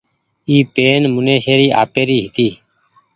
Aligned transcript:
اي 0.49 0.55
پين 0.75 1.01
منيشي 1.15 1.53
ري 1.59 1.67
آپيري 1.83 2.17
هيتي۔ 2.23 2.47